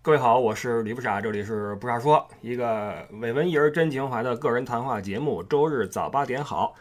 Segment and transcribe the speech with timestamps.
[0.00, 5.42] 各位好，我是李不傻，这里是不傻说，一个伪文艺而真情怀的个人谈话节目。
[5.42, 6.72] 周日早八点好，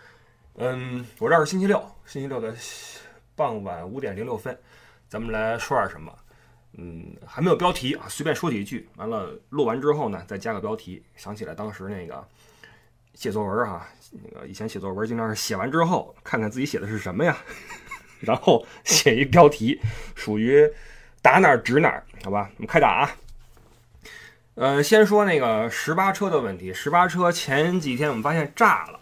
[0.56, 2.56] 嗯，我这儿是星期六，星期六的
[3.36, 4.58] 傍晚五点零六分，
[5.10, 6.14] 咱们来说点什么？
[6.74, 8.88] 嗯，还没有标题啊，随便说几句。
[8.98, 11.04] 完了，录完之后呢，再加个标题。
[11.16, 12.26] 想起来当时那个
[13.16, 17.36] 写作文啊，那个以前写作文经常是写完之后看看自己写的是什么呀，
[18.20, 19.82] 然后写一标题，
[20.16, 20.72] 属于。
[21.22, 23.12] 打哪儿指哪儿，好吧，我们开打啊。
[24.56, 26.74] 呃，先说那个十八车的问题。
[26.74, 29.00] 十八车前几天我们发现炸了。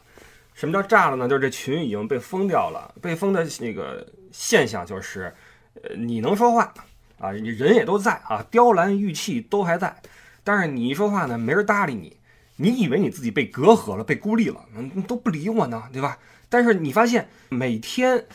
[0.54, 1.30] 什么叫炸了呢？
[1.30, 2.94] 就是这群已经被封掉了。
[3.02, 5.34] 被封的那个现象就是，
[5.82, 6.74] 呃，你能说话
[7.20, 9.96] 啊，你人也都在啊，雕栏玉砌都还在，
[10.44, 12.18] 但是你一说话呢，没人搭理你。
[12.58, 16.18] 你以为你自己被隔阂了，被孤立了，嗯，都不理我呢，对吧？
[16.50, 18.26] 但是你发现每天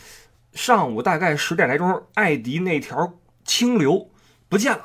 [0.54, 3.12] 上午大概十点来钟，艾迪那条。
[3.44, 4.08] 清流
[4.48, 4.84] 不见了，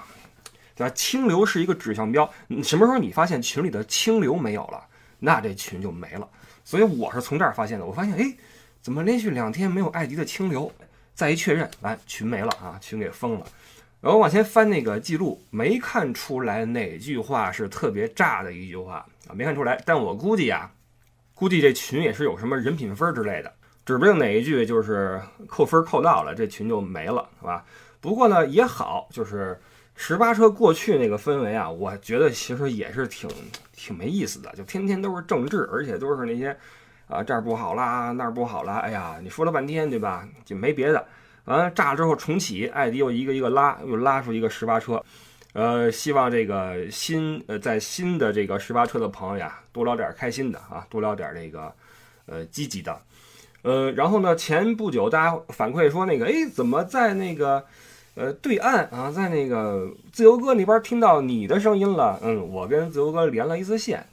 [0.76, 0.94] 对吧？
[0.96, 2.30] 清流是一个指向标，
[2.64, 4.84] 什么时候你发现群里的清流没有了，
[5.20, 6.28] 那这群就没了。
[6.64, 7.86] 所以我是从这儿发现的。
[7.86, 8.36] 我发现，哎，
[8.82, 10.72] 怎么连续两天没有艾迪的清流？
[11.14, 13.46] 再一确认，完群没了啊，群给封了。
[14.02, 19.82] 然后往前翻那个记录，没看出来哪句话是特别炸的一句话啊，没看出来。
[19.86, 20.70] 但我估计呀，
[21.34, 23.54] 估计这群也是有什么人品分之类的，
[23.86, 27.66] 指不定哪一句就是扣分扣到了，这群就没了，是吧？
[28.06, 29.60] 不过呢也好，就是
[29.96, 33.28] 十八车过去那个氛围啊，我觉得其实也是挺
[33.74, 36.56] 挺没意思的，就天天都是政治，而且都是那些
[37.08, 40.28] 啊这儿不好啦，那儿不好啦，哎呀，你说了半天对吧？
[40.46, 41.08] 就没别的，
[41.46, 45.04] 完了炸了之后重启，艾迪又一个一个拉，又拉出一个十八车，
[45.54, 51.74] 呃，希望这个新呃在新的这个十八车的朋友呀，多聊点开心的啊，多聊点这个
[52.28, 53.02] 呃积极的，
[53.64, 57.66] 呃，然后呢，前不久大家反馈说那个，哎，怎么在那个。
[58.16, 62.18] 呃，对岸啊，在那个自由哥那边听到你的声音了。
[62.24, 64.06] 嗯，我跟自由哥连了一次线。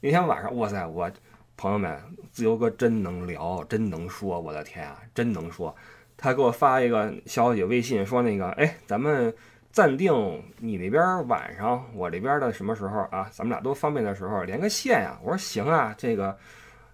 [0.00, 1.10] 那天晚上，哇塞，我
[1.56, 1.98] 朋友们，
[2.30, 5.74] 自由哥真能聊，真能说，我的天啊，真能说。
[6.18, 9.34] 他给我发一个消息，微信说那个，哎，咱们
[9.72, 10.12] 暂定
[10.58, 13.26] 你那边晚上，我这边的什么时候啊？
[13.32, 15.18] 咱们俩都方便的时候连个线呀。
[15.22, 16.36] 我说行啊，这个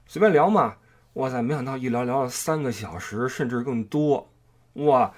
[0.07, 0.77] 随便聊嘛。
[1.15, 4.31] 哇塞，没想到一聊聊了三个小时，甚至更多，
[4.75, 5.13] 哇！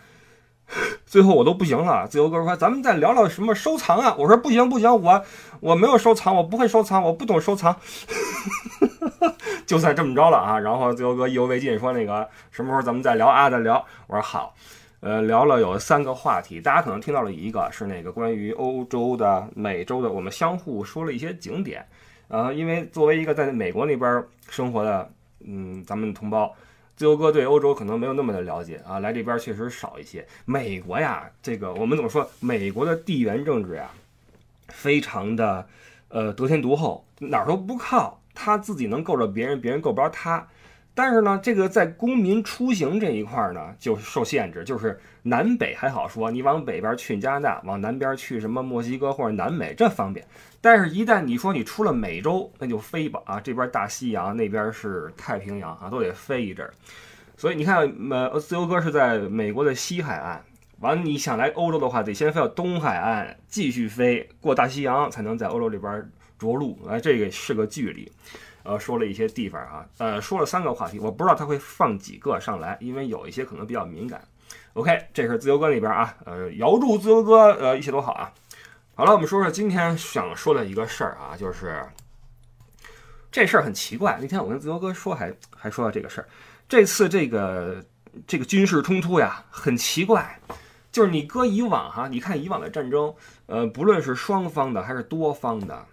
[1.14, 5.24] 最后我都不行了，自由哥说：“咱们再聊聊什么收藏啊？”我说：“不行不行，我
[5.60, 7.76] 我没有收藏，我不会收藏，我不懂收藏。
[9.64, 10.58] ”就算这么着了啊！
[10.58, 13.48] 然后自由哥意犹未尽，说：“那个什么时候咱们再聊啊？
[13.48, 13.74] 再聊。”
[14.08, 14.56] 我说：“好。”
[14.98, 21.86] 呃，聊了有三个话题，大家可能听到了一个是那个关于欧洲的、美洲的，我们相互说了一些景点。
[22.26, 25.08] 呃，因为作为一个在美国那边生活的，
[25.46, 26.52] 嗯，咱们同胞。
[26.96, 30.26] 自由哥对欧洲可能没有那么的了解啊，来这边确实少一些。
[30.44, 32.28] 美国呀，这个我们怎么说？
[32.40, 33.90] 美国的地缘政治呀，
[34.68, 35.66] 非常的
[36.08, 40.46] 呃得天独厚，哪儿都不靠，他自己能够着别人，别人够不着他。
[40.96, 44.62] 但是呢，这个在公民出行这一块呢，就受限制。
[44.62, 50.24] 就是南北还好说，你往北边去加拿大，往南边去什么墨西哥或者南美，这方便。
[50.60, 53.40] 但是，一旦你说你出了美洲，那就飞吧啊！
[53.40, 56.72] 这边大西洋，那边是太平洋啊，都得飞一阵儿。
[57.36, 60.40] 所以你看，呃，自由哥是在美国的西海岸，
[60.78, 66.78] 完了你想来欧洲的话，得先飞到东海岸，继续飞过大西洋，才能在欧洲这边着陆。
[66.88, 68.10] 哎，这个是个距离。
[68.64, 74.26] 呃，说了一些地方啊，呃，说了三个话题，我不知道他会放几个上来，因为有一些可能比较敏感。
[74.72, 78.32] OK，这是自由哥里边啊，呃，遥祝自由哥呃一切都好啊。
[78.94, 81.84] 好了，我们说说今天想说的一个事儿啊，就是
[83.30, 84.18] 这事儿很奇怪。
[84.20, 86.28] 那天我跟自由哥说，还还说到这个事儿，
[86.66, 87.84] 这次这个
[88.26, 90.40] 这个军事冲突呀，很奇怪，
[90.90, 93.14] 就是你搁以往哈，你看以往的战争，
[93.46, 95.84] 呃，不论是双方的还是多方的。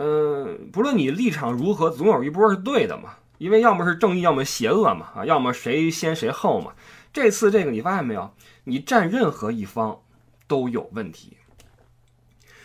[0.00, 3.16] 嗯，不论你立场如何，总有一波是对的嘛。
[3.38, 6.72] 因为要么是正义，要么邪恶嘛，啊，要么谁先谁后嘛。
[7.12, 8.32] 这次这个你发现没有？
[8.62, 10.00] 你站任何一方
[10.46, 11.36] 都有问题，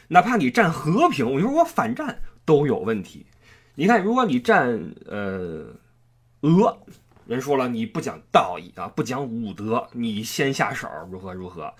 [0.09, 3.25] 哪怕你站和平，我说我反战都有问题。
[3.73, 5.65] 你看，如果你站呃
[6.41, 6.77] 俄，
[7.25, 11.73] 人说了你不讲道义啊，不讲武德，你先下手如何如何？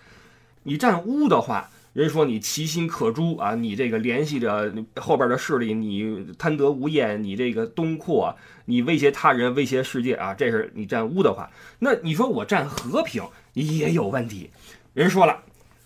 [0.63, 1.69] 你站乌的话。
[1.93, 8.35] 人说你其心可诛啊，你这个联系着后边的势力，你贪得无厌，你这个东扩，
[8.65, 11.47] 你威胁他人，威胁世界啊，这是你站污的话。
[11.77, 13.23] 那你说我站和平
[13.53, 14.49] 也有问题。
[14.95, 15.43] 人说了，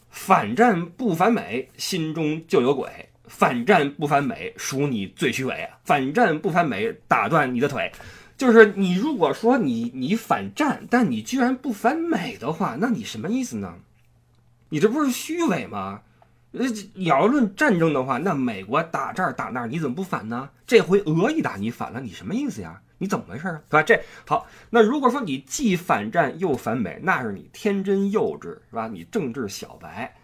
[0.10, 2.88] 反战不反美，心中就有鬼；
[3.26, 7.92] 反战不反美，属你最虚伪；反战不反美，打断你的腿。
[8.38, 13.76] 就是你如果说你你反战，但你居然不反美的话，那你什么意思呢？
[14.70, 16.02] 你这不是虚伪吗？
[16.54, 20.50] 呃，你要论战争的话，那美国打这儿打那儿，你怎么不反呢？
[20.66, 22.82] 这回俄一打你反了，你什么意思呀？
[23.00, 23.62] 你怎么回事啊？
[23.70, 23.84] 对吧？
[23.84, 28.88] 这好，那如果说你既反战又反美，那是你天真幼稚，是吧？
[28.88, 30.16] 你政治小白，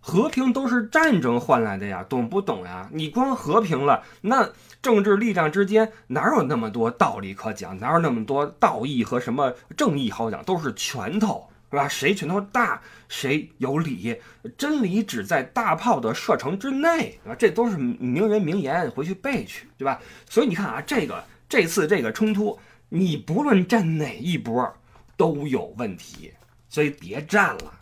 [0.00, 2.88] 和平都是战争换来的呀，懂不懂呀？
[2.92, 4.50] 你光和平了，那
[4.82, 7.78] 政治力量之间哪有那么多道理可讲？
[7.78, 10.44] 哪有那么多道义和什么正义好讲？
[10.44, 11.48] 都是拳头。
[11.70, 11.86] 是吧？
[11.86, 14.20] 谁拳头大，谁有理。
[14.58, 20.00] 真理只在大炮的射程之内，啊，这都是名人名言，回去背去，对吧？
[20.28, 22.58] 所以你看啊，这个这次这个冲突，
[22.88, 24.74] 你不论站哪一波，
[25.16, 26.32] 都有问题，
[26.68, 27.72] 所以别站了，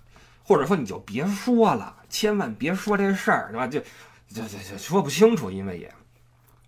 [0.42, 3.66] 或者说你就别说了，千万别说这事儿，对吧？
[3.66, 3.80] 就
[4.28, 5.90] 就就就说不清楚，因为也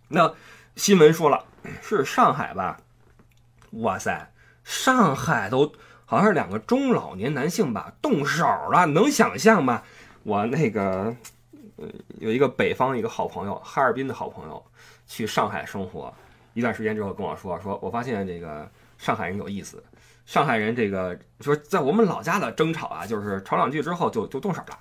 [0.09, 0.35] 那
[0.75, 1.45] 新闻说了
[1.83, 2.81] 是上海吧？
[3.73, 4.33] 哇塞，
[4.65, 5.71] 上海都。
[6.11, 9.81] 好像是两个中老年男性吧，动手了，能想象吗？
[10.25, 11.15] 我那个，
[11.77, 11.87] 呃，
[12.19, 14.61] 有一个北方一个好朋友，哈尔滨的好朋友，
[15.07, 16.13] 去上海生活
[16.53, 18.69] 一段时间之后跟我说，说我发现这个
[18.99, 19.81] 上海人有意思，
[20.27, 24.77] 上海人这个说在我们老家的争吵啊，就是吵两句之后就就动手了。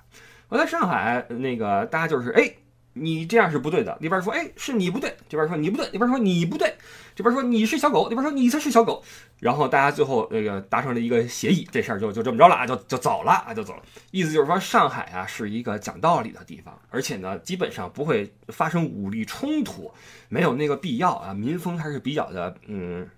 [0.48, 2.52] 我在上海那个大家就是哎。
[2.92, 3.96] 你这样是不对的。
[4.00, 6.66] 那边说，哎，是你不对；这边说你不对；那边说你不对；
[7.14, 9.02] 这边说你是小狗；那边说你才是小狗。
[9.38, 13.82] 然后大家最后那个达成了一个协议，这事儿就就这么着了啊，就就走了啊，就走了。
[14.10, 19.90] 意思就是说，上海啊是一个讲道理的地方，而且呢，基本上不会发生武力冲突，
[20.28, 21.32] 没有那个必要啊。
[21.32, 23.08] 民风还是比较的，嗯，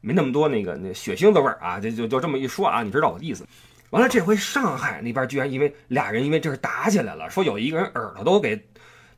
[0.00, 1.78] 没那么多那个那血腥的味儿啊。
[1.78, 3.46] 就就就这么一说啊，你知道我的意思。
[3.90, 8.60] 完了，这回上海那边居然因为俩人因为这是打起来了，说有一个人耳朵都给。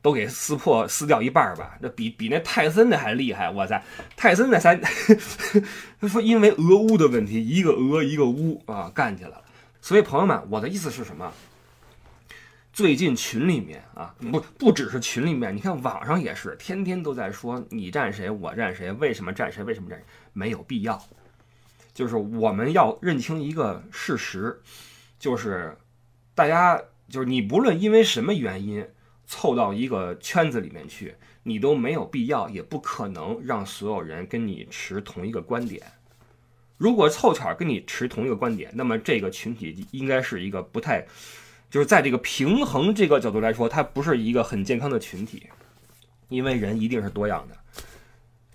[0.05, 3.49] 都给撕破撕掉一半吧，那比比那泰森的还厉害！
[3.49, 3.83] 哇塞，
[4.15, 4.75] 泰森那才
[5.99, 9.41] 他说因为俄乌的问题，一个俄一个乌啊，干起来了。
[9.81, 11.33] 所以朋友们，我的意思是什么？
[12.71, 21.03] 最近群里面啊，不不只是群里面，你看网上也是，天天都在说你站谁，我站谁，为什么站谁，为什么站谁，没有必要。
[21.95, 24.61] 就是我们要认清一个事实，
[25.17, 25.75] 就是
[26.35, 26.79] 大家
[27.09, 28.85] 就是你不论因为什么原因。
[29.25, 35.81] 凑到一个圈子里面去，你都没有必要，也不可能让所有人跟你持同一个观点。
[36.77, 41.05] 如果凑巧跟你持同一个观点，那么这个群体应该是一个不太，
[41.69, 45.47] 就是在这个平衡这个角度来说，它不是一个很健康的群体，
[46.27, 47.57] 因为人一定是多样的。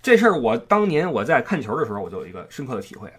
[0.01, 3.11] 这事儿我当年我在看球的时候，我就有一个深刻的体会。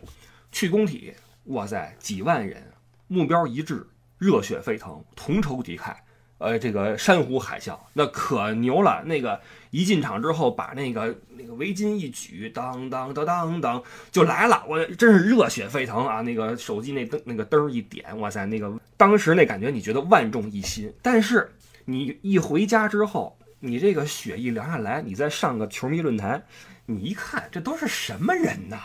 [0.52, 1.12] 去工体，
[1.44, 2.62] 哇塞，几万人，
[3.08, 3.86] 目标一致，
[4.18, 5.96] 热血沸腾，同仇敌忾。
[6.42, 9.00] 呃，这个山呼海啸，那可牛了。
[9.04, 9.40] 那个
[9.70, 14.64] 一进场之后，把那个那个围巾一举，当当当当当，就来了。
[14.68, 16.20] 我真是热血沸腾啊！
[16.20, 20.92] 那个手机那灯那个灯一点，哇塞，那个当时那感觉，你觉得万众一心。
[21.00, 21.48] 但是
[21.84, 26.42] 你一回家之后，你这个血一凉下来，你再上个球迷论坛，
[26.86, 28.78] 你一看，这都是什么人呐？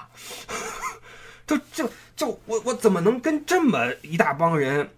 [1.48, 4.90] 就就就我我怎么能跟这么一大帮人？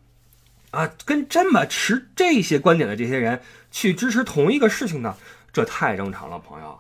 [0.72, 5.16] 啊，跟这么持这些观点的这些人去支持同一个事情呢，
[5.52, 6.80] 这太正常了，朋友，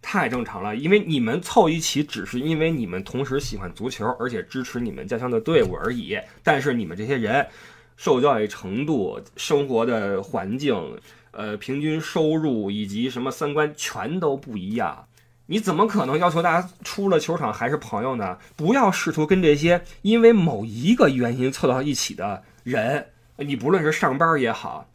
[0.00, 0.74] 太正常了。
[0.76, 6.18] 因为你们凑一起，只是因为你们同时喜欢足球，而且支持你们家乡的队伍而已。
[6.42, 7.46] 但是你们这些人，
[7.96, 10.98] 受教育程度、生活的环境、
[11.32, 15.06] 呃，平均收入以及什么三观全都不一样。
[15.50, 18.38] 你怎么可能要求大家出了球场还是朋友呢？
[18.56, 23.06] 不要试图跟这些因为某一个原因凑到一起的人。
[23.38, 24.90] 你不论是上班也好，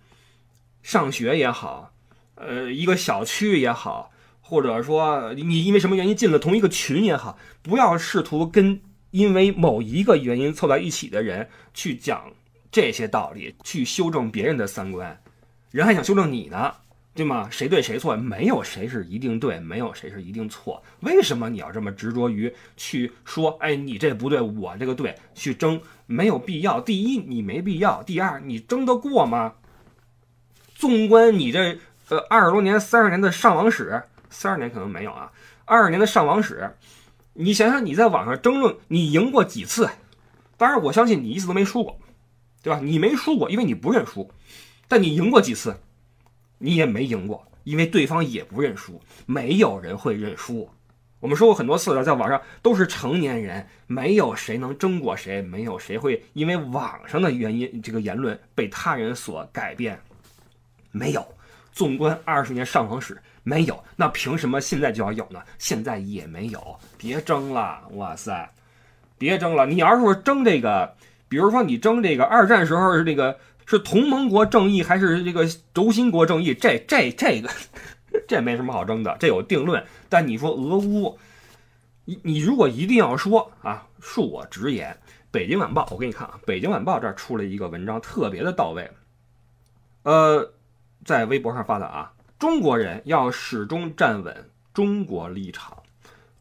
[0.81, 1.93] 上学也好，
[2.35, 8.81] 呃，一个小区也好，或者说你因为什么原因进了同一个群也好，不要试图跟
[9.11, 12.31] 因为某一个原因凑在一起的人去讲
[12.71, 15.21] 这些道理，去修正别人的三观，
[15.71, 16.73] 人还想修正你呢，
[17.15, 17.47] 对吗？
[17.51, 18.15] 谁对谁错？
[18.15, 20.81] 没有谁是一定对，没有谁是一定错。
[21.01, 23.55] 为什么你要这么执着于去说？
[23.59, 25.79] 哎，你这不对，我这个对，去争？
[26.07, 26.81] 没有必要。
[26.81, 29.53] 第一，你没必要；第二，你争得过吗？
[30.73, 31.77] 纵观你这
[32.09, 35.31] 呃二十多年、三十年的上网史，三十年可能没有啊，
[35.65, 36.71] 二十年的上网史，
[37.33, 39.87] 你想想你在网上争论，你赢过几次？
[40.57, 41.99] 当然，我相信你一次都没输过，
[42.63, 42.79] 对吧？
[42.83, 44.31] 你没输过，因为你不认输。
[44.87, 45.77] 但你赢过几次？
[46.63, 49.01] 你也没赢过，因为对方也不认输。
[49.25, 50.69] 没有人会认输。
[51.19, 59.99] 我们说过很多次了，在网上都是成年人，没有谁能争过谁，没有谁会因为网上的原因，这个言论被他人所改变，
[60.91, 61.25] 没有。
[61.73, 63.83] 纵观二十年上网史，没有。
[63.97, 65.41] 那凭什么现在就要有呢？
[65.57, 66.79] 现在也没有。
[66.97, 68.49] 别争了，哇塞，
[69.17, 69.65] 别争了。
[69.65, 70.95] 你要是说争这个，
[71.27, 76.53] 比如说你争这个二战时候是这个是同盟国正义还是这个轴心国正义？
[76.53, 77.49] 这这这个
[78.27, 79.83] 这没什么好争的，这有定论。
[80.09, 81.19] 但你说俄乌，
[82.05, 84.97] 你你如果一定要说啊，恕我直言，
[85.31, 88.89] 北京晚报，我给你看啊，北京晚报这儿出了一个文章，特别的到位。
[90.03, 90.53] 呃，
[91.03, 95.82] 在微博上发的啊，中国人要始终站稳中国立场。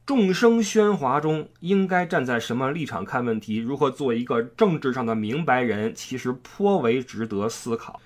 [0.04, 3.58] 众生喧哗中，应该站在什么立场看问题？
[3.58, 5.94] 如何做一个政治上的明白人？
[5.94, 8.00] 其实颇为值得思考。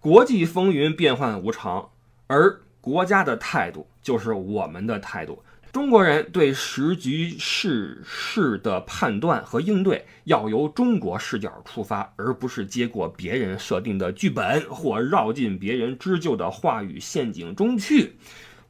[0.00, 1.90] 国际风云变幻无常，
[2.26, 5.42] 而国家的态度就是我们的态度。
[5.70, 18.14] 中国人对时局世事的判断和应对，要由中国视角出发，而不是接过别人设定的剧本或绕进别人织就的话语陷阱中去。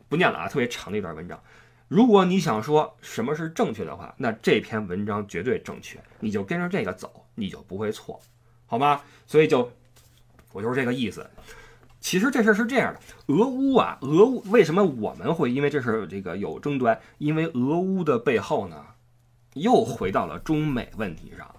[0.08, 1.40] 不念了啊，特别长的一段文章。
[1.92, 8.18] 如果你想说什么是正确的话，那这篇文章绝对正确，你就跟着这个走，你就不会错，
[8.64, 9.02] 好吗？
[9.26, 9.70] 所以就
[10.54, 11.28] 我就是这个意思。
[12.00, 16.98] 其实这事儿是这样的，俄乌啊，俄乌为什么我们会因为这是这个有争端？
[17.18, 18.86] 因为俄乌的背后呢，
[19.52, 21.54] 又回到了中美问题上，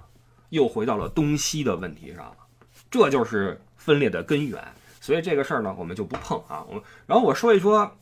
[0.50, 2.36] 又回到了东西的问题上，
[2.90, 4.60] 这就是分裂的根源。
[5.00, 6.66] 所以这个事儿呢，我们就不碰啊。
[6.68, 7.96] 我然后我说一说。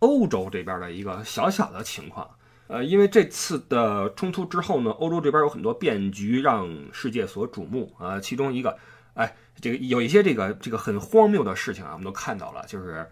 [0.00, 2.28] 欧洲这边的一个小小的情况，
[2.66, 8.20] 呃，因为这次的冲突之后呢，欧洲这边有很多变局让世界所瞩目啊。
[8.20, 8.76] 其中一个，
[9.14, 13.08] 哎，这个有一些这个这个很荒谬的事情啊，我们都看到了，就是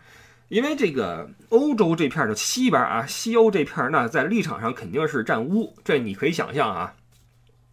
[0.48, 6.94] 因为这个欧洲这片的西边啊，西欧这片，那在立场上肯定是占乌，这你可以想象啊，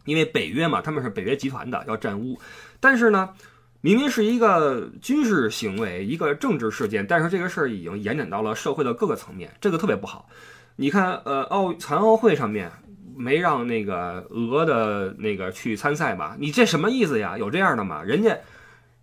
[0.05, 2.39] 因为北约嘛，他们是北约集团的，要占乌，
[2.79, 3.33] 但是呢。
[3.81, 10.29] 明明是一个军事行为，一个政治事件，但是这个事儿已经延展到了社会的各个层面，这个特别不好。
[10.75, 12.71] 你看，呃，奥残奥会上面
[13.15, 16.35] 没让那个俄的那个去参赛吧？
[16.39, 17.37] 你这什么意思呀？
[17.39, 18.03] 有这样的吗？
[18.03, 18.37] 人家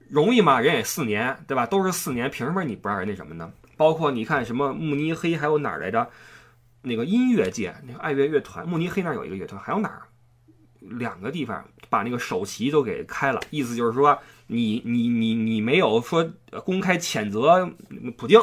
[0.08, 0.60] 容易吗？
[0.60, 1.66] 人也四年，对吧？
[1.66, 3.52] 都是四年，凭什么你不让人那什么呢？
[3.76, 6.08] 包括你看什么慕尼黑，还有哪儿来着？
[6.82, 10.02] 那个音乐界，那个爱乐乐团，慕尼黑那儿有一个乐团，还有哪儿？
[10.80, 14.16] 两个地方把那个首席都给开了，意思就是说。
[14.48, 16.28] 你你你你没有说
[16.64, 17.70] 公开谴责
[18.16, 18.40] 普京，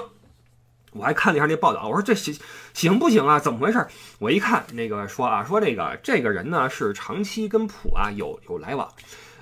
[0.93, 2.33] 我还看了一下那报道，我说这行
[2.73, 3.39] 行不行啊？
[3.39, 3.85] 怎么回事？
[4.19, 8.89] 我一看那个说啊，说这个这个人呢是长期跟普啊有有来往，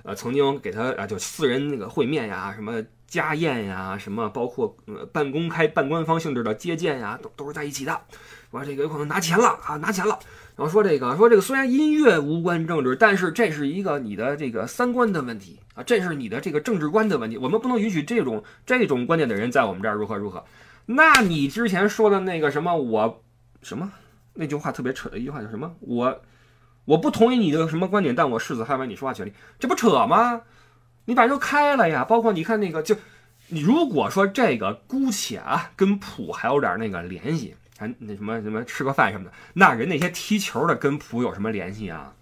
[0.03, 8.01] 呃，曾经给他啊就私人那个会面呀，什么家宴呀，什么包括呃半公开半官方性质的接见呀，都都是在一起的。
[8.49, 10.17] 说这个有可能拿钱了啊，拿钱了。
[10.55, 20.43] 然后说这个说这个虽然音乐无关政治，但是这是一个你的这个三观的问题啊，这是你的这个政治观的问题，我们不能允许这种这种观点的人在我们这儿如何如何。
[20.85, 23.23] 那你之前说的那个什么我
[23.61, 23.91] 什么
[24.33, 25.75] 那句话特别扯的一句话叫什么？
[25.79, 26.21] 我
[26.85, 30.41] 我不同意你的什么观点，但我誓死捍卫你说话权利，这不扯吗？
[31.05, 32.95] 你把人都开了呀，包括你看那个就
[33.47, 37.55] 你如果说这个姑且啊跟普还有点那个联系。
[37.75, 42.13] 还那什么什么吃个饭什么的，那人那些踢球的跟普有什么联系啊？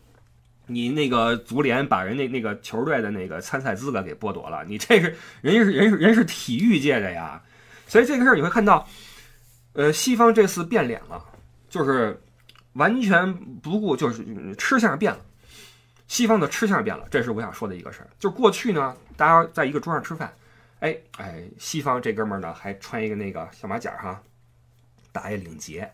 [0.73, 7.41] 你那个足联把人那那个球队的那个参赛资格给剥夺了，你这是 人家是人人是体育界的呀，
[7.87, 8.87] 所以这个事儿你会看到，
[9.73, 11.23] 呃，西方这次变脸了，
[11.69, 12.19] 就是
[12.73, 15.19] 完全不顾，就是吃相变了，
[16.07, 18.07] 西方的吃相变了，这是我想说的一个事儿。
[18.19, 20.33] 就过去呢，大家在一个桌上吃饭，
[20.79, 24.21] 哎哎，西方这哥们儿呢还穿一个那个小马甲哈。
[25.13, 25.91] 打一领结，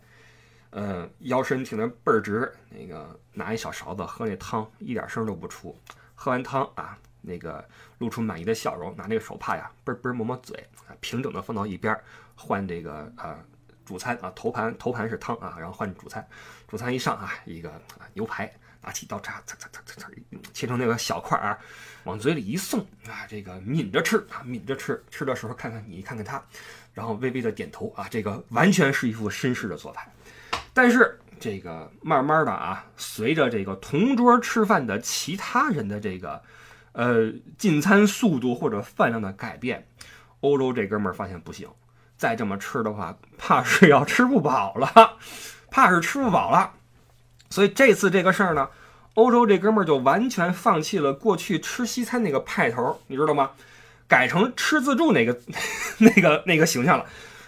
[0.70, 5.74] 呃，腰身挺得倍儿直，那个拿一小勺子喝那汤，一点声都不出。
[6.14, 7.66] 喝完汤啊，那个
[7.98, 10.62] 露出满意的笑容，拿那个手帕呀，嘣嘣抹抹嘴，
[11.00, 11.98] 平整的放到一边，
[12.34, 13.38] 换这个呃
[13.84, 16.26] 主餐啊，头盘头盘是汤啊，然后换主餐，
[16.66, 17.72] 主餐一上啊，一个
[18.12, 20.10] 牛排，拿起刀叉，擦擦擦擦擦，
[20.52, 21.58] 切成那个小块儿，
[22.04, 26.42] 往嘴里一送啊，这个抿着吃啊，抿着吃，吃的时候看看你，看看他。
[26.92, 30.10] 然后微微的点头啊，这个完全是一副绅士的做派。
[30.78, 36.40] 但是这个慢慢的啊，随着这个同桌吃饭的其他人的这个
[36.92, 39.88] 呃进餐速度或者饭量的改变，
[40.38, 41.68] 欧洲这哥们儿发现不行，
[42.16, 45.16] 再这么吃的话，怕是要吃不饱了，
[45.68, 46.74] 怕是吃不饱了。
[47.50, 48.68] 所以这次这个事儿呢，
[49.14, 53.50] 欧洲这哥们儿就完全放弃了过去吃西餐那个派头，你知道吗？
[54.06, 55.36] 改成吃自助那个
[55.98, 57.04] 那个那个形象了，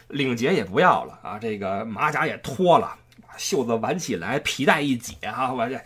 [0.09, 2.97] 领结也不要了啊，这个马甲也脱了，
[3.41, 5.81] 袖子挽起来，皮带一解啊，我这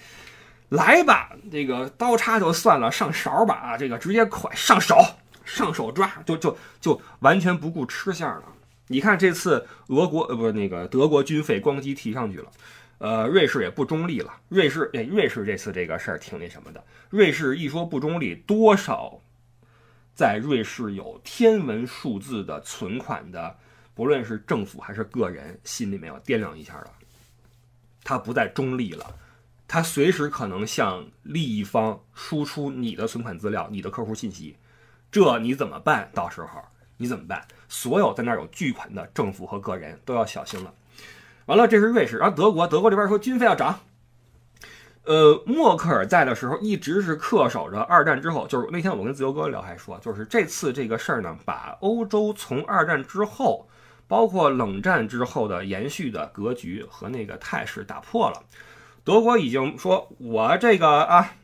[0.71, 4.97] 来吧，这个刀叉就算了，上勺吧啊，这个直接快上手，
[5.45, 8.43] 上手抓，就就就完全不顾吃相了。
[8.89, 12.51] 你看这次俄国呃不那个德国军费咣叽提上去了，
[12.99, 19.21] 呃瑞士也不中立了，瑞士哎瑞士这次这个事儿挺那什么的，瑞士一说不中立，多少。
[20.13, 23.57] 在瑞士有天文数字的存款的，
[23.95, 26.91] 不论是政府还是个人，心里面要掂量一下了。
[28.05, 29.15] 它不再中立了，
[29.67, 34.57] 它随时可能向利益方输出你的存款资料、你的客户信息，
[35.11, 36.11] 这你怎么办？
[36.15, 36.49] 到时候
[36.99, 37.45] 你怎么办？
[37.69, 40.73] 所有在那儿有巨款的政府和个人都要小心了。
[41.47, 43.81] 完了，这是瑞士，然后德国，德国这边说军费要涨。
[45.05, 53.69] 呃，默克尔在的时候一直是恪守着二战之后，就是那天我跟自由哥聊还说，就是这次这个事儿呢，把欧洲从二战之后，
[54.07, 58.43] 包括冷战之后的延续的格局和那个态势打破了。
[59.03, 61.35] 德国已经说，我这个啊，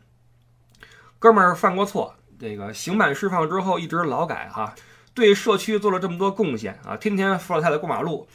[1.19, 4.75] 哥们儿犯过错，这个刑满释放之后一直劳改哈，
[5.15, 8.27] 对社区做了这么多贡献啊，天天扶老太太过马路。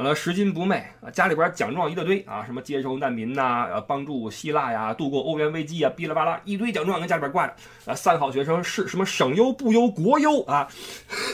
[0.00, 7.54] 完了，拾金不昧啊，家里边奖状一大堆啊，什么接收难民呐，呃，帮助希腊呀度过欧元危机啊，哔啦吧啦一堆奖状跟家里边挂着
[7.84, 10.66] 啊，三好学生是什么省优不优国优啊，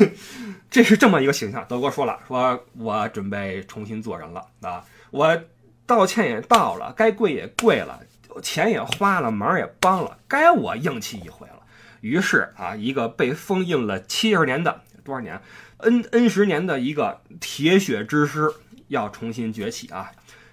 [0.69, 1.65] 这是这么一个形象。
[1.69, 5.41] 德国说了，说我准备重新做人了啊，我
[5.87, 8.01] 道歉也道了，该跪也跪了，
[8.43, 11.63] 钱也花了，忙也帮了，该我硬气一回了。
[12.01, 15.41] 于是啊，一个被封印了七十年的多少年
[15.79, 18.51] ？N N 十年的一个铁血之师
[18.89, 20.11] 要重新崛起啊，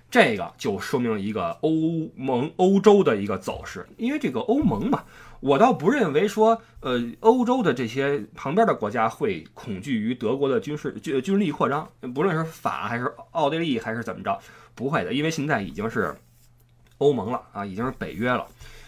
[0.10, 3.86] 这个就说明了一个欧盟欧洲的一个走势。
[3.98, 5.04] 因为这个欧盟嘛，
[5.40, 14.40] 我倒不认为说，呃，欧洲的这些旁边的国家会恐惧于德国的军事军军力扩张，不论是法还是奥地利还是怎么着，
[14.76, 16.16] 不会的，因为现在已经是
[16.98, 18.48] 欧盟了啊，已经是北约了。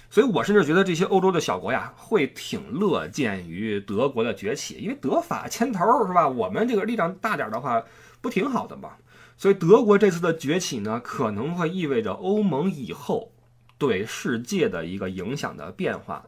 [0.10, 6.28] 所以我甚至觉得这些欧洲的小国呀，会挺乐见于德国的崛起，因为德法牵头是吧？
[6.28, 7.84] 我们这个力量大点的话，
[8.22, 8.92] 不挺好的吗？
[9.36, 13.34] 所以德国这次的崛起呢，可能会意味着欧盟以后
[13.78, 16.24] 对世界的一个影响的变化。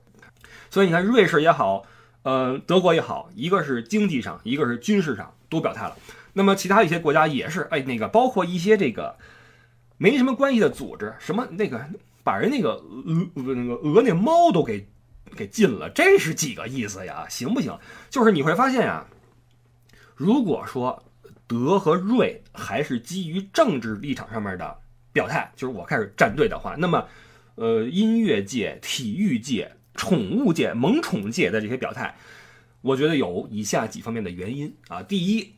[0.70, 1.86] 所以你看，瑞士也好，
[2.24, 5.96] 呃，德国也好，一个是经济上，一个是军事上都表态了。
[6.34, 9.16] 那么其他一些国家也是，哎，那个包括一些这个
[9.98, 11.88] 没什么关系的组织，什么那个。
[12.28, 12.74] 把人那个
[13.36, 14.86] 鹅那个鹅那猫都给
[15.34, 17.26] 给禁了，这是几个意思呀？
[17.30, 17.80] 行不行？
[18.10, 19.06] 就是你会发现呀，
[20.14, 21.02] 如果说
[21.48, 24.78] 德和瑞还是基于政治立场上面的
[25.14, 27.08] 表态，就是我开始站队的话，那么
[27.56, 32.14] 呃，音乐界、体育界、宠物界、萌宠界的这些表态，
[32.82, 35.02] 我觉得有以下几方面的原因啊。
[35.02, 35.54] 第一。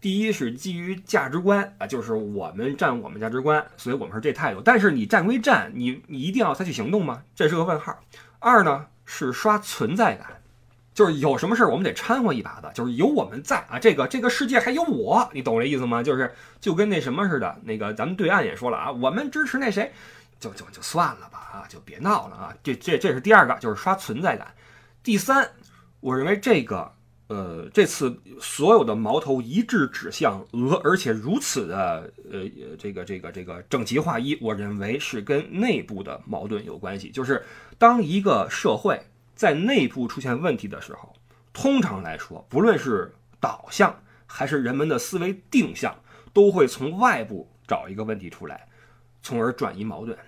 [0.00, 4.62] 第一是基于价值观啊，就是我们站我们价值观，所以我们是这态度。
[4.64, 7.22] 但是你站归站，你你一定要采取行动吗？
[7.34, 7.98] 这是个问号。
[8.38, 10.40] 二呢是刷存在感，
[10.94, 16.02] 就是有什么事儿我们得掺和一把的，就是有我们在啊，这个这个世界还有我，你懂这意思吗？
[16.02, 19.92] 就是就跟那什么似的，那个咱们对岸也说了啊，我们支持那谁，
[20.38, 22.54] 就就就算了吧啊，就别闹了啊。
[22.62, 24.46] 这这这是第二个，就是刷存在感。
[25.02, 25.50] 第三，
[26.00, 26.90] 我认为这个。
[27.30, 32.40] 呃，这次所有的矛头一致指向俄，而且如此的呃，
[32.76, 37.08] 这个这个这个整齐划一，我认为是跟内部的矛盾有关系。
[37.08, 37.44] 就是
[37.78, 39.00] 当一个社会
[39.36, 41.14] 在内部出现问题的时候，
[41.52, 45.94] 通常来说，不论是导向还是人们的思维定向，
[46.32, 48.66] 都会从外部找一个问题出来，
[49.22, 50.18] 从而转移矛盾。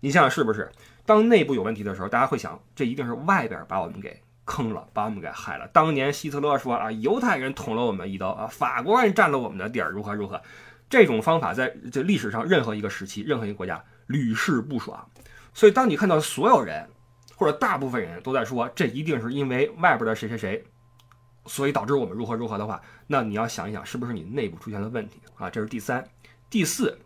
[0.00, 0.72] 你想想是不是？
[1.04, 4.22] 当内部有问题的时候，大家会想，这一定是外边把我们给。
[4.46, 5.68] 坑了，把我们给害了。
[5.68, 10.40] 当年希特勒说啊，犹太人捅了我们一刀啊，法国人占了我们的地儿，如何如何。
[10.88, 15.06] 这种方法在这历史上任何一个时期、任何一个国家屡试不爽。
[15.52, 16.88] 所以，当你看到所有人
[17.34, 20.64] 或者大部分人都在说这一定是因为外边的谁谁谁，
[21.46, 25.50] 所以导致我们如何如何的话，那你要想一想，是不是你内部出现了问题啊？
[25.50, 26.06] 这是第三、
[26.48, 26.96] 第四。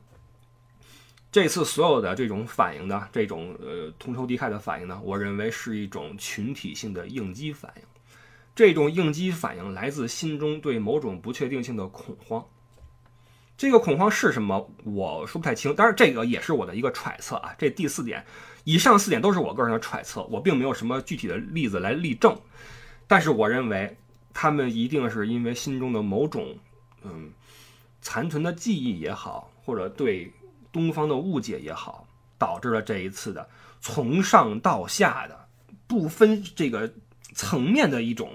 [1.33, 7.83] 这次所有的这种反应呢，这种呃同仇敌忾的反应呢，我认为是一种群体性的应激反应。
[8.53, 12.45] 这种应激反应来自心中对某种不确定性的恐慌。
[13.57, 15.73] 这个恐慌是什么，我说不太清。
[15.73, 17.55] 当然，这个也是我的一个揣测啊。
[17.57, 18.25] 这第四点，
[18.65, 22.37] 以上四点都是我个人的揣测，我并没有什么具体的例子来例证。
[23.07, 23.97] 但是，我认为
[24.35, 26.59] 他们一定是因为心中的某种
[27.05, 27.31] 嗯
[28.01, 30.29] 残存的记忆也好，或者对。
[30.73, 32.07] 东方的误解也好，
[32.39, 33.49] 导致了这一次的
[33.81, 35.47] 从上到下的
[35.87, 36.93] 不分这个
[37.35, 38.31] 层面的一种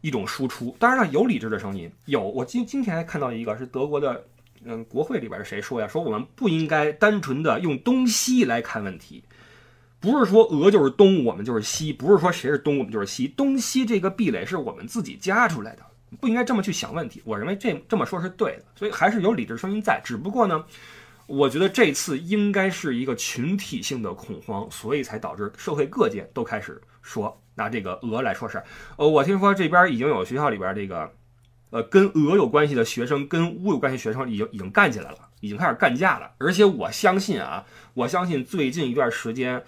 [0.00, 0.76] 一种输出。
[0.78, 2.22] 当然了，有理智的声音，有。
[2.22, 4.24] 我今今天还看到一个是德国的，
[4.64, 5.88] 嗯，国会里边是谁说呀？
[5.88, 9.24] 说我们不应该单纯的用东西来看问题，
[9.98, 13.26] 不是说俄就是东，我们就是西，不是说谁是东，我们就是西。
[13.28, 15.82] 东西这个壁垒是我们自己加出来的，
[16.20, 17.22] 不应该这么去想问题。
[17.24, 20.64] 我认为这这么说是对的，所以还是有理智声音在，只不过呢。
[21.26, 28.64] 我觉得这次应该是一个群体性的恐慌，所以才导致社会各界都开始说拿这个鹅来说事儿。
[28.96, 31.10] 呃，我听说这边已经有学校里边这个，
[31.70, 36.30] 呃，跟鹅有关系的学生，跟乌有关系学生已经已经干起来了，已经开始干架了。
[36.38, 39.62] 而且我相信啊，我相信最近一段时间，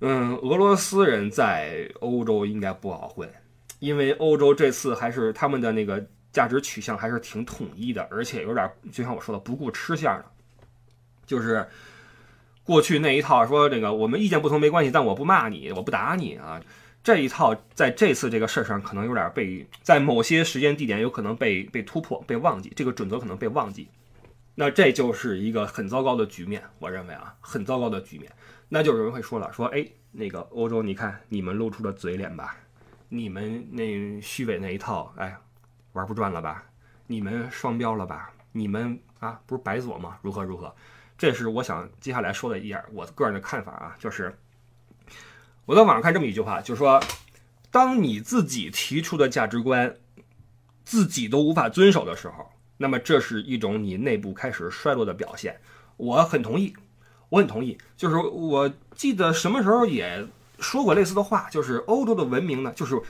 [0.00, 3.30] 嗯，俄罗斯人在欧洲应该不好混，
[3.78, 10.24] 因为欧洲这次还是他们的那个价值取向还是挺统一的，而且有点就像我说的不顾吃相的，
[11.26, 11.66] 就是。
[12.66, 16.58] 过去那一套说这个我们意见不同没关系，但我不骂你，我不打你啊，
[17.02, 23.86] 这一套在这次这个事儿上可能有点被在某些时间地点有可能被被突破、被忘记，这个准则可能被忘记，
[24.54, 28.32] 那这就是一个很糟糕的局面，我认为啊，很糟糕的局面。
[28.70, 32.56] 那就有人会说了，说哎，那个欧洲，你看你们露出了嘴脸吧，
[33.10, 35.36] 你们那虚伪那一套，哎，
[35.92, 36.64] 玩不转了吧？
[37.06, 38.32] 你们双标了吧？
[38.52, 40.16] 你们啊，不是白左吗？
[40.22, 40.74] 如何如何？
[41.16, 44.36] 这是我想接下来说的一点我个人的看法啊，就是
[45.64, 47.02] 我在网上看这么一句话，就是说，
[47.70, 49.96] 当你自己提出的价值观
[50.84, 55.58] 自己都无法遵守的时候，那么这是一种你内部开始衰落的表现。
[55.96, 56.74] 我很同意，
[57.28, 57.78] 我很同意。
[57.96, 60.26] 就是我记得什么时候也
[60.58, 63.00] 说过类似的话，就是欧洲的文明呢，就是。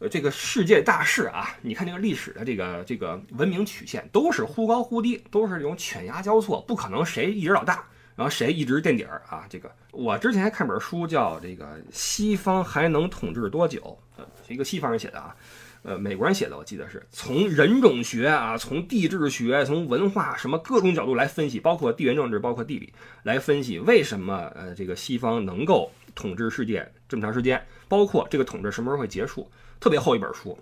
[0.00, 7.84] 呃，这个世界大势啊，你看这个历史的这个这个文明曲线都是忽高忽低，都是这种犬牙交错，不可能谁一直老大，
[8.16, 9.46] 然后谁一直垫底儿啊。
[9.48, 13.80] 这个我之前还看本书叫《这个西方还能统治多久》，
[14.18, 15.36] 呃，是一个西方人写的啊，
[15.84, 29.48] 呃，美国人写的，我记得是从人种学啊，从地质学，从文化什么各种角度来分析，包括地缘政治，包括地理来分析为什么呃这个西方能够统治世界这么长时间，包括这个统治什么时候会结束。
[29.84, 30.58] 特别厚一本书，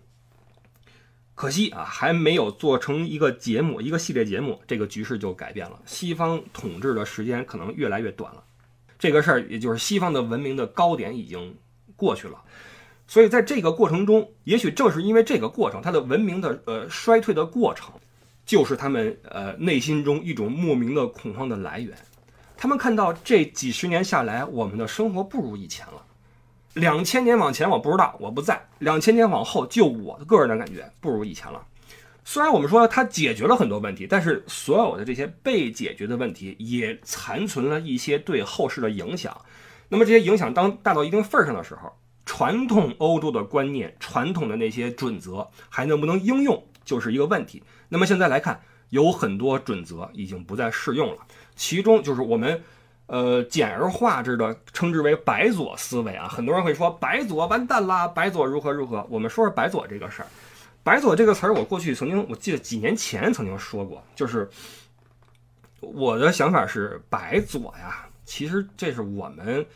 [1.36, 5.80] 可惜啊，还没有做成一个节目，一个系列节目，这个局势就改变了。
[5.86, 8.42] 西方统治的时间可能越来越短了，
[8.98, 11.56] 这个事儿也就是西方的文明的高点已经
[11.94, 12.42] 过去了。
[13.06, 17.94] 所以在这个过程中，也许正是因为这个过程，它的文明的呃衰退的过程，
[18.44, 21.96] 就是他们呃内心中一种莫名的恐慌的来源。
[22.56, 26.06] 他们看到这几十年下来，我们的生活不如以前了。
[26.74, 28.68] 两千年往前我不知道，我不在。
[28.78, 31.62] 两千年往后，就我的个人的感觉，不如以前了。
[32.24, 39.36] 虽然我们说它解决了很多问题，但是所有的这些被解决的问题，也残存了一些对后世的影响。
[39.88, 41.92] 那么这些影响当大到一定份儿上的时候，
[42.24, 47.62] 传统欧洲的观念、传统的那些准则还能不能应用，就是一个问题。
[47.90, 51.18] 那么现在来看，有很多准则已经不再适用了，
[51.54, 52.62] 其中就是我们。
[53.12, 59.06] 呃，简而化之的称之为白左思维啊，很多人会说白左完蛋啦，白左如何如何。
[59.10, 60.28] 我们说说白左这个事儿。
[60.82, 64.48] 白左这个词儿，我过去曾经，我记得几年前曾经说过，就是
[65.80, 69.66] 我的想法是白左呀，其实这是我们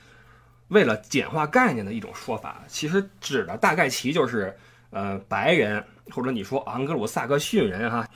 [0.68, 4.56] 为了简化概念的一种说法，其实指的大概其就是
[4.88, 8.08] 呃白人或者你说昂格鲁萨克逊人哈，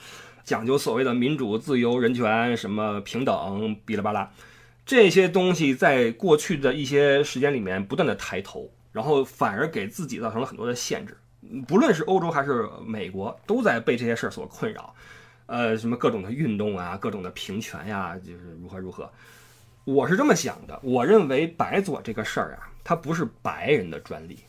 [0.43, 3.35] 讲究所谓的民主、自由、人权什么平等，
[3.85, 4.27] 哔哩吧啦。
[4.85, 11.17] 这些东西在过去的一些时间里面不断的抬头，然后反而给自己造成了很多的限制。
[11.67, 14.93] 不论是欧洲还是美国，都在被这些事儿所困扰。
[15.47, 19.11] 呃，什么各种的运动啊，各种的平权呀，就是如何如何。
[19.83, 24.39] 我是这么想的，我认为白左这个事儿啊，它不是白人的专利，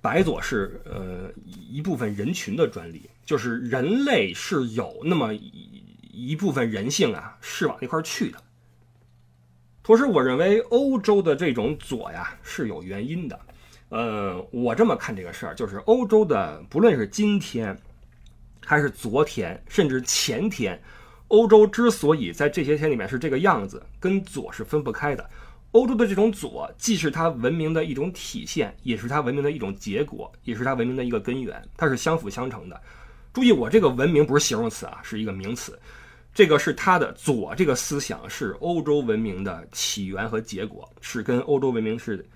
[0.00, 8.38] 白左是呃一部分人群的专利，就是人类是有那么一一部分人性啊，是往那块儿去的。
[9.82, 13.38] 同时，我认为欧洲的这种左呀是有原因的。
[13.88, 17.76] 呃，我这么看这个事儿，就是欧洲的，不论是今天，
[18.64, 20.80] 还是昨天，甚至前天，
[21.28, 25.28] 欧洲之所以在这些天里面是这个样子，跟左是分不开的。
[25.72, 32.80] 欧洲的这种左，既是它文明的一种体现，也是它文明的一种结果，也是它文明的一个根源，它是相辅相成的。
[33.32, 35.78] 注意，我这个文明不是形容词啊，是一个名词。
[36.34, 42.26] 这个是他的左，这个思想是欧洲文明的起源和结果，是跟欧洲文明是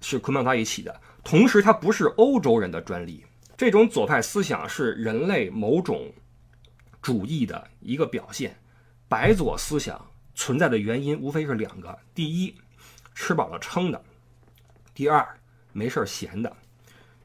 [0.00, 1.00] 是捆绑在一起的。
[1.24, 3.24] 同时，它不是欧洲人的专利。
[3.56, 6.12] 这种左派思想是人类某种
[7.00, 8.56] 主义的一个表现。
[9.08, 10.00] 白左思想
[10.36, 12.54] 存在的原因无非是两个：第一，
[13.12, 14.00] 吃饱了撑的；
[14.94, 15.26] 第二，
[15.72, 16.56] 没事闲的。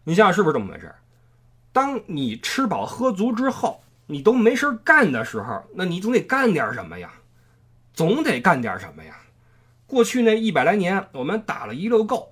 [0.03, 0.91] 你想想是不是这么回事？
[1.71, 3.83] 当你吃饱喝足之后。
[4.07, 7.11] 你都没事儿干的时候，那你总得干点什么呀？
[7.93, 9.15] 总得干点什么呀？
[9.85, 12.31] 过去那一百来年，我们打了一溜够，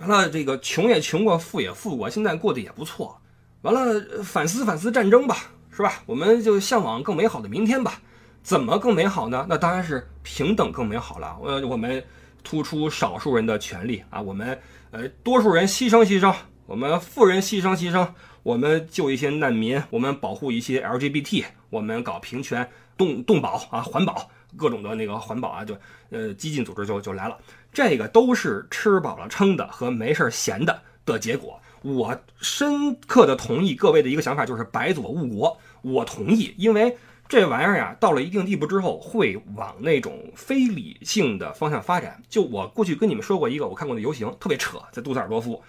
[0.00, 3.20] 完了这个穷也穷过，富也富过，现在过得也不错。
[3.62, 5.36] 完了反思反思战争吧，
[5.70, 6.02] 是吧？
[6.06, 8.00] 我们就向往更美好的明天吧。
[8.42, 9.46] 怎么更美好呢？
[9.48, 11.38] 那当然是平等更美好了。
[11.44, 12.04] 呃，我们
[12.42, 14.58] 突出少数人的权利啊，我们
[14.90, 16.34] 呃多数人牺牲牺牲，
[16.66, 18.08] 我们富人牺牲牺牲，
[18.42, 25.76] 我们救一些难民，我们保护一些 LGBT，我们搞平权、动动保啊、环保各种的那个环保啊，就
[26.10, 27.38] 呃激进组织就就来了。
[27.72, 31.60] 这个都是吃饱了撑的和没事闲的的结果。
[31.82, 35.56] 我深刻的同意各位的一个想法，就是白左误国。
[35.80, 36.96] 我同意，因为
[37.28, 42.22] 这玩意儿呀，到了一定地步之后，会往那种非理性的方向发展。
[42.28, 45.60] 就我过去跟你们说过一个我看过的游行，特别扯，在杜塞尔多夫，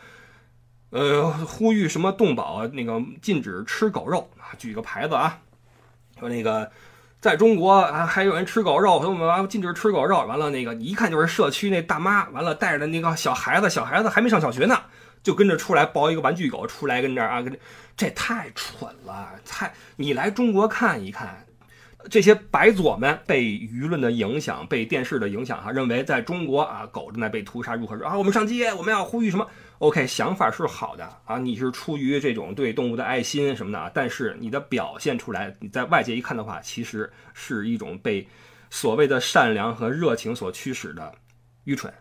[0.93, 5.39] 呃，呼吁什么动保，那个禁止吃狗肉啊，举个牌子啊，
[6.19, 6.71] 说那个
[7.19, 14.79] 在中国啊，还有人吃狗肉，说我们完禁止吃狗肉，完了那个一看就是社区那大妈，完了带着那个小孩子，小孩子还没上小学呢。
[15.23, 17.57] 就跟着出来抱一个玩具狗出来跟这儿啊，跟
[17.95, 19.29] 这太蠢了！
[19.45, 21.45] 太你来中国看一看，
[22.09, 28.17] 这些白左们被舆论的影响，被电视的影响哈，认为在中国啊，狗正在被屠杀，如何啊？
[28.17, 29.47] 我们上街，我们要呼吁什么
[29.79, 38.27] ？OK，想法是好的啊，你是出于这种对动物的爱心什么的啊，但是你的表现出来，你在外界一看的话，其实是一种被
[38.69, 41.13] 所谓的善良和热情所驱使的
[41.65, 41.93] 愚蠢。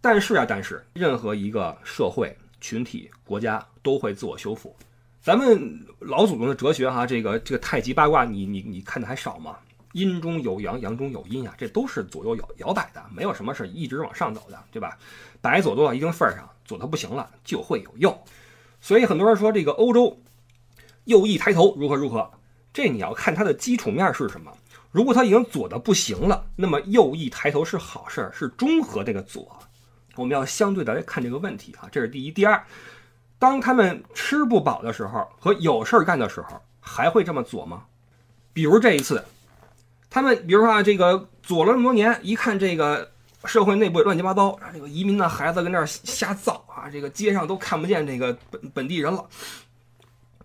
[0.00, 4.74] 但是啊，但是任何一个社会群体、国家都会自我修复。
[5.20, 9.56] 咱们老祖宗的哲学哈，这个这个太极八卦，你你你看的还少吗？
[9.92, 14.96] 阴中有阳，阳中有阴呀，这都是左右摇摇摆的，没有什么是一直往上走的，对吧？
[15.40, 18.22] 白左做到一定份儿上，左的不行了，就会有右。
[18.82, 20.20] 所以很多人说这个欧洲
[21.04, 22.30] 右翼抬头如何如何，
[22.74, 24.52] 这你要看它的基础面是什么。
[24.90, 29.58] 如果它已经左的不行了，那么右翼抬头是好事儿，是中和这个左。
[30.14, 32.30] 我们要相对的来看这个问题啊，这是第一。
[32.30, 32.64] 第二，
[33.38, 37.84] 当他们吃不饱的时候和有事儿干的时候，还会这么左吗？
[38.54, 39.22] 比如这一次，
[40.08, 43.12] 他们比如说啊，这个左了这么多年，一看这个
[43.46, 49.24] 社会内部乱七八糟，这个移民的孩子跟这儿瞎造啊，这个街上都看不见这个本本地人了。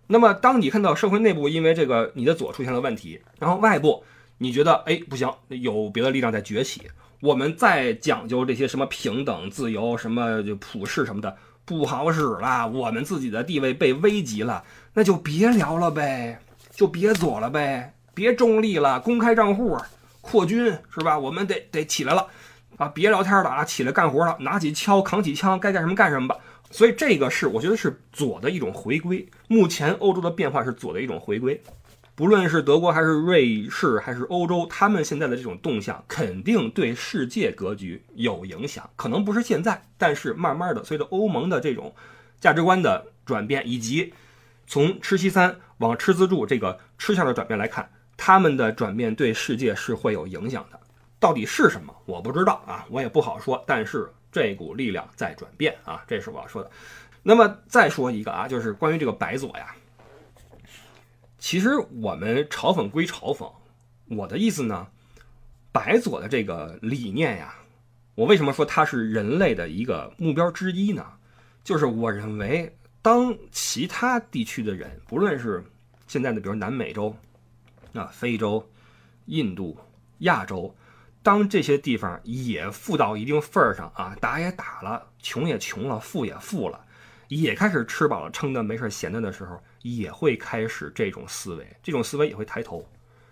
[0.07, 4.03] 那么，当你看到社会内部因为这个你的左出现了问题，然后外部
[4.37, 6.83] 你觉得哎不行，有别的力量在崛起。
[7.21, 16.39] 我们再讲究这些什么平等、自由、什么就普世什么的不好使了，我们自己的地位被危及了，那就别聊了呗，
[16.71, 19.77] 就别左了呗，别中立了，公开账户
[20.19, 21.17] 扩军是吧？
[21.17, 22.27] 我们得得起来了
[22.77, 26.35] 啊，别聊天了啊，起来干活了，拿起锹扛起枪，该干什么干什么吧。
[26.71, 29.27] 所以这个是我觉得是左的一种回归。
[29.47, 31.61] 目前欧洲的变化是左的一种回归。
[32.13, 41.93] 不论是德国还是瑞士还是欧洲，他们现在的这种动向肯定对世界格局有影响，可能不是现在，但是慢慢的随着欧盟的这种
[42.39, 44.13] 价值观的转变，以及
[44.67, 50.79] 从吃西餐往吃自助这个吃相的转变来看，他们的转变对世界是会有影响的。
[51.21, 53.63] 到底是什么，我不知道啊，我也不好说。
[53.67, 56.71] 但是这股力量在转变啊，这是我要说的。
[57.21, 59.75] 那么再说一个啊，就是关于这个白左呀。
[61.37, 63.51] 其实我们嘲讽归嘲讽，
[64.09, 64.87] 我的意思呢，
[65.71, 67.53] 白左的这个理念呀，
[68.15, 71.05] 我为什么说它是人类的一个目标之一呢？
[71.63, 75.63] 就是我认为，当其他地区的人，不论是
[76.07, 77.15] 现在的比如南美洲、
[77.93, 78.67] 啊非洲、
[79.25, 79.77] 印度、
[80.19, 80.75] 亚洲，
[81.23, 86.79] 当这些地方也富到一定份儿上啊，打也打了，穷也穷了，富也富了，
[87.27, 89.61] 也开始吃饱了撑的没事闲的的时候。
[89.83, 92.87] 也会开始这种思维，这种思维也会抬头。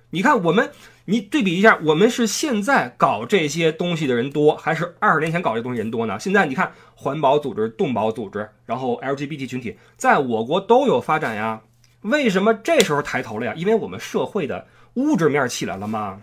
[0.09, 0.71] 你看，我们
[1.05, 6.19] 你对比一下，我们是现在搞这些东西的人多，还是二十年前搞这东西人多呢？
[6.19, 11.61] 现在你看，环保组织、动保组织，然后 LGBT 群体，在我国都有发展呀。
[12.01, 13.53] 为什么这时候抬头了呀？
[13.55, 16.19] 因为我们社会的物质面起来了吗？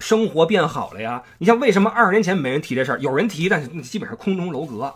[0.00, 1.22] 生活变好了呀。
[1.38, 2.98] 你像为什么二十年前没人提这事儿？
[2.98, 4.92] 有人提，但是基本上空中楼阁，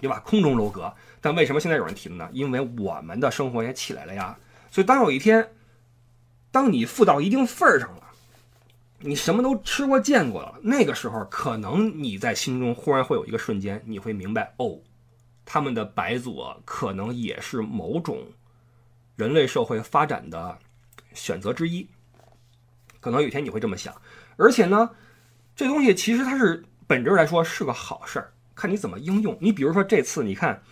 [0.00, 0.18] 对吧？
[0.20, 0.90] 空中楼阁。
[1.20, 2.28] 但为什么现在有人提了呢？
[2.32, 4.36] 因为我们的生活也起来了呀。
[4.70, 5.46] 所以当有一天，
[6.50, 8.02] 当你富到一定份儿上了，
[9.00, 14.78] 你什么都吃过见过了，那个时候可能你在心中忽然会有一个瞬间，你会明白哦，
[15.44, 18.20] 他们的白左可能也是某种
[19.16, 20.58] 人类社会发展的
[21.14, 21.86] 选择之一。
[23.00, 23.92] 可能有一天你会这么想，
[24.36, 24.90] 而且呢，
[25.54, 29.36] 这东西其实它是本质来说是个好事儿，看你怎么应用。
[29.40, 30.62] 你比如说这次你看。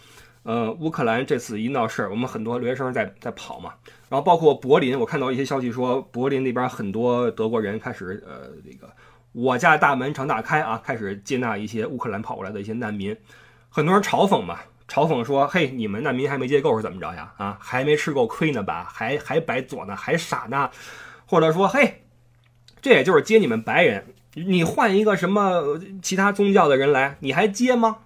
[0.42, 3.74] 呃，乌克兰这次一闹事儿，我们很多留学生在在跑嘛，
[4.08, 8.90] 然后包括柏林，我看到一些消息说，柏林那边很多德国人开始呃，这个
[9.32, 13.14] 我家大门常大开啊，开始接纳一些乌克兰跑过来的一些难民，
[13.68, 17.30] 很多人嘲讽嘛，嘲讽说，嘿，你们难民还没接够是怎么着呀？
[17.36, 18.88] 啊，还没吃够亏呢吧？
[18.90, 19.94] 还还白左呢？
[19.94, 20.70] 还傻呢？
[21.26, 22.02] 或者说，嘿，
[22.80, 27.98] 这也就是接你们白人你换一个什么其他宗教的人来，你还接吗？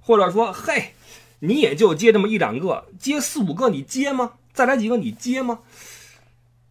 [0.00, 0.94] 或者说，嘿，
[1.38, 4.32] 你也就接这么一两个，接四五个你接吗？
[4.52, 5.60] 再来几个你接吗？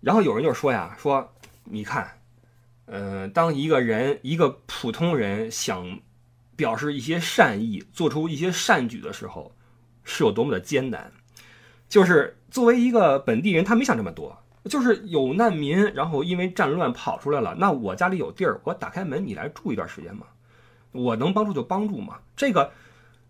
[0.02, 2.20] 然后有人就说呀，说你看，
[2.86, 6.00] 呃，当一个人一个普通人想
[6.56, 9.52] 表示一些善意，做出一些善举的时候，
[10.04, 11.12] 是有多么的艰难。
[11.88, 14.38] 就是作为一个本地人，他没想这么多。
[14.66, 17.56] 就是有难民，然后因为战乱跑出来了。
[17.58, 20.26] 那我家里有地儿，我打开门，你来住一段时间嘛。
[20.92, 22.18] 我能帮助就帮助嘛。
[22.36, 22.72] 这个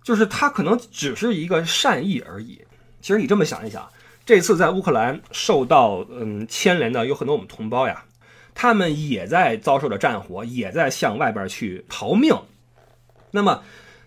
[0.04, 2.60] 就是他可能只是一个善意而已。
[3.00, 3.88] 其实你这么想一想，
[4.26, 8.04] 这次在乌克兰受到嗯牵连的有很多我们同胞呀，
[8.56, 12.36] 他们也在遭受着战火，也在向外边去逃命。
[13.32, 13.64] 那么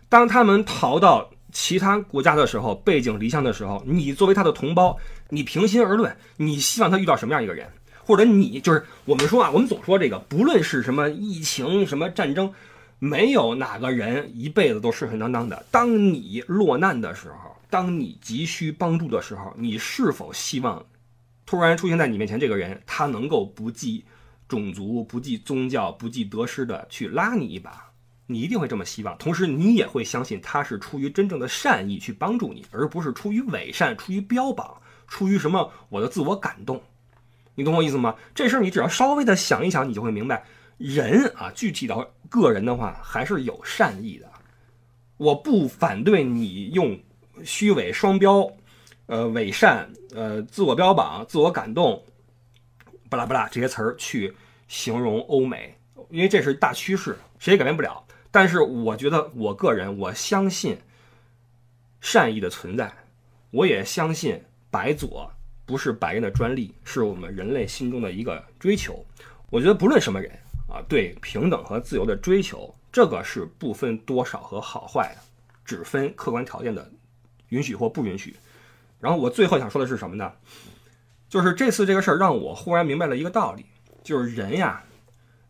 [0.08, 4.98] 当他们逃到其他国家的时候，背井离乡的时候，你作为他的同胞。
[5.34, 7.66] 你平心而论，你希望他遇到什么样一个人？
[8.04, 12.52] 或者你就是我们说啊，我们总说这个，不论是什么疫情、什么战争，
[12.98, 15.64] 没有哪个人一辈子都顺顺当当的。
[15.70, 20.84] 当你落难的时候，当你急需帮助的时候，你是否希望
[21.46, 24.04] 突然出现在你面前这个人，他能够不计
[24.46, 27.90] 种族、不计宗教、不计得失的去拉你一把？
[28.26, 34.76] 你一定会这么希望，同时你也会相信他是出于真正的善意去帮助你，而不是出于伪善、出于标榜。
[35.12, 35.70] 出于什么？
[35.90, 36.80] 我的自我感动，
[37.54, 38.16] 你懂我意思吗？
[38.34, 40.42] 这事儿你只要稍微的想一想，你就会明白，
[40.78, 44.26] 人啊，具体到个人的话，还是有善意的。
[45.18, 46.98] 我不反对你用
[47.44, 48.50] 虚伪、双标、
[49.04, 52.02] 呃伪善、呃自我标榜、自我感动，
[53.10, 54.34] 巴拉巴拉这些词儿去
[54.68, 55.76] 形容欧美，
[56.08, 58.02] 因为这是大趋势，谁也改变不了。
[58.30, 60.78] 但是我觉得，我个人我相信
[62.00, 62.90] 善意的存在，
[63.50, 64.42] 我也相信。
[64.72, 65.30] 白左
[65.66, 69.04] 不是白人的专利，是我们人类心中的一个追求。
[69.50, 70.32] 我觉得不论什么人
[70.66, 75.20] 啊，对平等和自由的追求，这个是不分多少和好坏的，
[75.62, 76.90] 只分客观条件的
[77.50, 78.34] 允许或不允许。
[78.98, 80.32] 然后我最后想说的是什么呢？
[81.28, 83.66] 就是这次这个事儿让我忽然明白了一个道理，
[84.02, 84.82] 就是人呀，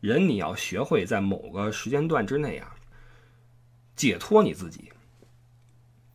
[0.00, 2.74] 人你要学会在某个时间段之内啊，
[3.94, 4.92] 解脱你自己，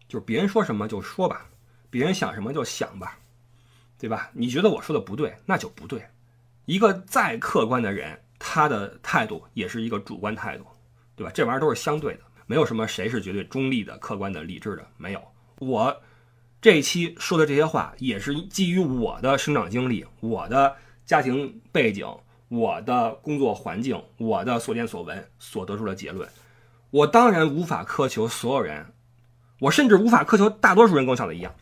[0.09, 1.49] 就是别人说什么就说吧。
[1.89, 3.17] 别人想什么就想吧，
[3.97, 4.29] 对吧？
[4.33, 6.05] 你觉得我说的不对，那就不对。
[6.65, 10.65] 一个再客观的人，他的态度也是一个主观态度，
[11.15, 11.31] 对吧？
[11.33, 15.21] 这玩意儿都是相对的，没有什么谁是绝对中立的、客观的、理智的，没有。
[15.59, 15.95] 我
[16.61, 22.05] 这一期说的这些话，也是基于我的生长经历、我的家庭背景、
[22.49, 26.27] 我的工作环境、我的所见所闻所得出的结论。
[26.89, 28.85] 我当然无法苛求所有人，
[29.59, 31.55] 我甚至无法苛求大多数人跟我想的一样。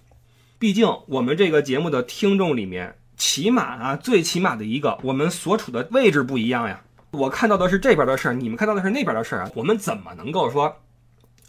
[0.58, 6.82] 毕竟我们这个节目的听众里面，起码啊，最起码的一个，我们所处的位置不一样呀。
[7.12, 9.52] 我看到的是这边的事儿，你们看到的是那边的事儿啊。
[9.54, 10.82] 我们怎么能够说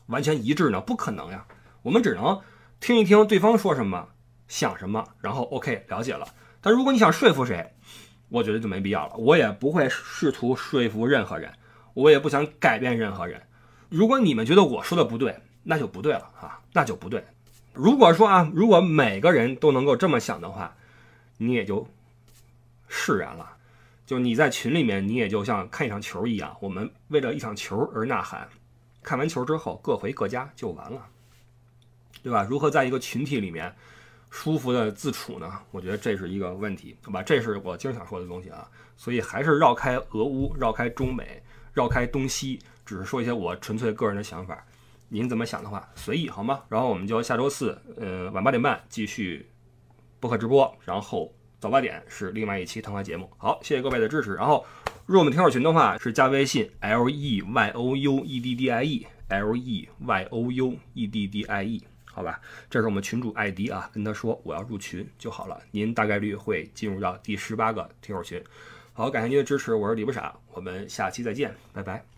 [0.07, 0.81] 完全一致呢？
[0.81, 1.45] 不可能呀。
[1.83, 2.41] 我们只能
[2.81, 4.09] 听一听对方说什么，
[4.49, 6.27] 想什么，然后 OK 了解了。
[6.61, 7.75] 但如果你想说服谁，
[8.29, 9.15] 我觉得就没必要了。
[9.17, 11.53] 我也不会试图说服任何人，
[11.95, 13.41] 我也不想改变任何人。
[13.89, 17.25] 如果你们觉得我说的不对，那就不对了啊，那就不对。
[17.77, 20.75] 如果说啊，如果每个人都能够这么想的话，
[21.37, 21.87] 你也就
[22.89, 23.57] 释然了。
[24.07, 28.49] 就你在群里面，你也就像看一场球一样，我们为了一场球而呐喊。
[29.03, 31.07] 看完球之后，各回各家就完了，
[32.23, 32.47] 对吧？
[32.49, 33.73] 如何在一个群体里面
[34.31, 35.61] 舒服的自处呢？
[35.71, 37.23] 我觉得这是一个问题，对吧？
[37.23, 38.69] 这是我经常说的东西啊。
[38.97, 44.65] 所以还是绕开俄乌，绕开中美，绕开东西，只是说一些我纯粹个人的想法。
[45.09, 46.63] 您怎么想的话，随意好吗？
[46.69, 49.49] 然后我们就下周四，呃，晚八点半继续
[50.19, 53.31] 播客直播，然后早八点是另外一期谈话节目。
[53.39, 54.35] 好，谢谢各位的支持。
[54.35, 54.67] 然后
[55.07, 60.79] 入我们听友群的话，是加微信 l e y o u e d d i e l e y o u
[60.95, 62.41] e d d i e，好吧？
[62.69, 68.43] 这是我们群主艾迪啊，跟他说我要入群就好了，您大概率会进入到第十八个听友群。
[68.93, 72.16] 好，感谢您的支持，我是李不傻，我们下期再见，拜拜。